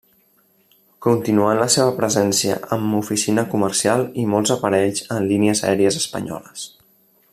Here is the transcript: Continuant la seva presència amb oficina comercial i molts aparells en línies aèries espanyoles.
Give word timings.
Continuant 1.05 1.59
la 1.63 1.67
seva 1.73 1.91
presència 1.99 2.55
amb 2.77 2.97
oficina 3.01 3.43
comercial 3.53 4.03
i 4.23 4.27
molts 4.33 4.55
aparells 4.57 5.05
en 5.17 5.29
línies 5.33 5.63
aèries 5.71 6.01
espanyoles. 6.01 6.67